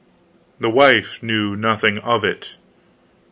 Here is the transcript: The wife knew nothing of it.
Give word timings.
The 0.59 0.67
wife 0.71 1.21
knew 1.21 1.55
nothing 1.55 1.99
of 1.99 2.23
it. 2.23 2.55